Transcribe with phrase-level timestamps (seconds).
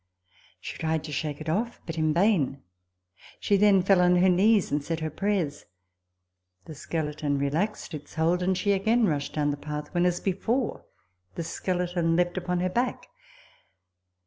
[0.59, 2.63] She tried to shake it off; but in vain.
[3.39, 5.65] She then fell on her knees, and said her prayers.
[6.65, 10.85] The skeleton relaxed its hold; and she again rushed down the path, when, as before,
[11.35, 13.09] the skeleton leapt upon her back.